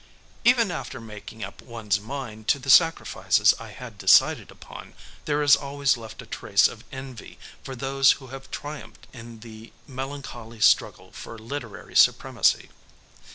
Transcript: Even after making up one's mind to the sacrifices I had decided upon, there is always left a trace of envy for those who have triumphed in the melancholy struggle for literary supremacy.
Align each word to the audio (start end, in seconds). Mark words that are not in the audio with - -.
Even 0.43 0.71
after 0.71 0.99
making 0.99 1.43
up 1.43 1.61
one's 1.61 1.99
mind 1.99 2.47
to 2.47 2.57
the 2.57 2.71
sacrifices 2.71 3.53
I 3.59 3.69
had 3.69 3.99
decided 3.99 4.49
upon, 4.49 4.95
there 5.25 5.43
is 5.43 5.55
always 5.55 5.95
left 5.95 6.23
a 6.23 6.25
trace 6.25 6.67
of 6.67 6.83
envy 6.91 7.37
for 7.63 7.75
those 7.75 8.13
who 8.13 8.29
have 8.33 8.49
triumphed 8.49 9.05
in 9.13 9.41
the 9.41 9.71
melancholy 9.87 10.59
struggle 10.59 11.11
for 11.11 11.37
literary 11.37 11.95
supremacy. 11.95 12.71